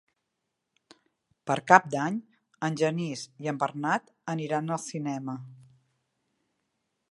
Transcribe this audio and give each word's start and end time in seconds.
Per 1.49 1.57
Cap 1.71 1.85
d'Any 1.95 2.17
en 2.69 2.79
Genís 2.83 3.27
i 3.47 3.51
en 3.53 3.61
Bernat 3.65 4.11
aniran 4.35 4.75
al 4.77 4.83
cinema. 4.87 5.37